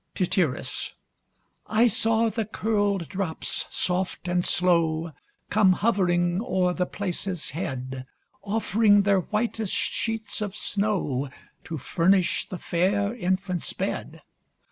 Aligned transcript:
Tityrus. 0.15 0.93
I 1.67 1.85
saw 1.85 2.29
the 2.29 2.45
curl'd 2.45 3.07
drops, 3.07 3.65
soft 3.69 4.27
and 4.27 4.43
slow 4.43 5.11
Come 5.51 5.73
hovering 5.73 6.41
o'er 6.41 6.73
the 6.73 6.87
place's 6.87 7.51
head, 7.51 8.07
Offring 8.43 9.03
their 9.03 9.19
whitest 9.19 9.75
sheets 9.75 10.41
of 10.41 10.57
snow, 10.57 11.29
To 11.65 11.77
furnish 11.77 12.49
the 12.49 12.57
fair 12.57 13.15
infant's 13.15 13.73
bed. 13.73 14.23